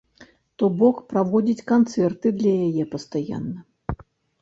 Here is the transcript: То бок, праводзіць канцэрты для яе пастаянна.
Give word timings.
То 0.61 0.69
бок, 0.79 1.01
праводзіць 1.11 1.67
канцэрты 1.73 2.27
для 2.41 2.57
яе 2.73 2.91
пастаянна. 2.97 4.05